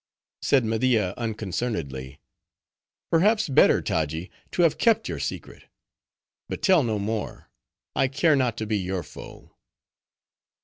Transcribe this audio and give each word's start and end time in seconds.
Said 0.41 0.65
Media, 0.65 1.13
unconcernedly, 1.15 2.19
"Perhaps 3.11 3.47
better, 3.49 3.83
Taji, 3.83 4.31
to 4.49 4.63
have 4.63 4.79
kept 4.79 5.07
your 5.07 5.19
secret; 5.19 5.65
but 6.49 6.63
tell 6.63 6.81
no 6.81 6.97
more; 6.97 7.51
I 7.95 8.07
care 8.07 8.35
not 8.35 8.57
to 8.57 8.65
be 8.65 8.79
your 8.79 9.03
foe." 9.03 9.55